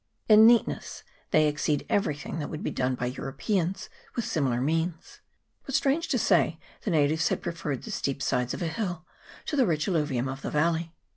In 0.27 0.47
neatness 0.47 1.03
they 1.29 1.47
exceed 1.47 1.85
every 1.87 2.15
thing 2.15 2.39
that 2.39 2.49
would 2.49 2.63
be 2.63 2.71
done 2.71 2.95
by 2.95 3.05
Europeans 3.05 3.87
with 4.15 4.25
similar 4.25 4.59
means; 4.59 5.19
but, 5.63 5.75
strange 5.75 6.07
to 6.07 6.17
say, 6.17 6.57
the 6.81 6.89
natives 6.89 7.27
had 7.29 7.43
preferred 7.43 7.83
the 7.83 7.91
steep 7.91 8.19
sides 8.23 8.55
of 8.55 8.63
a 8.63 8.67
hill 8.67 9.05
to 9.45 9.55
the 9.55 9.67
rich 9.67 9.85
allu 9.85 10.03
vium 10.07 10.27
of 10.27 10.41
the 10.41 10.49
valley. 10.49 10.95